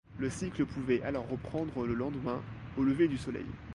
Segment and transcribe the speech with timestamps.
[0.17, 2.41] Le cycle pouvait alors reprendre le lendemain,
[2.75, 3.45] au lever du Soleil.